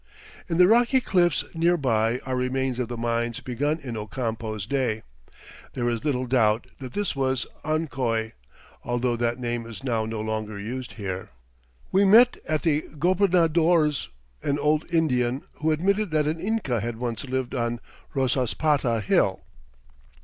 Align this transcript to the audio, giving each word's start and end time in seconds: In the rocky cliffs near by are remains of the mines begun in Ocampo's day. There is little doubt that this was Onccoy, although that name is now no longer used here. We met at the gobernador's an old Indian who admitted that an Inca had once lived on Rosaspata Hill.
In 0.49 0.57
the 0.57 0.67
rocky 0.67 0.99
cliffs 0.99 1.43
near 1.53 1.77
by 1.77 2.17
are 2.25 2.35
remains 2.35 2.79
of 2.79 2.87
the 2.87 2.97
mines 2.97 3.39
begun 3.39 3.77
in 3.77 3.95
Ocampo's 3.95 4.65
day. 4.65 5.03
There 5.73 5.87
is 5.87 6.03
little 6.03 6.25
doubt 6.25 6.65
that 6.79 6.93
this 6.93 7.15
was 7.15 7.45
Onccoy, 7.63 8.31
although 8.83 9.15
that 9.15 9.37
name 9.37 9.67
is 9.67 9.83
now 9.83 10.07
no 10.07 10.19
longer 10.19 10.57
used 10.57 10.93
here. 10.93 11.29
We 11.91 12.03
met 12.03 12.37
at 12.47 12.63
the 12.63 12.81
gobernador's 12.97 14.09
an 14.41 14.57
old 14.57 14.91
Indian 14.91 15.43
who 15.59 15.69
admitted 15.71 16.09
that 16.09 16.25
an 16.25 16.39
Inca 16.39 16.79
had 16.79 16.97
once 16.97 17.23
lived 17.25 17.53
on 17.53 17.79
Rosaspata 18.15 19.01
Hill. 19.03 19.43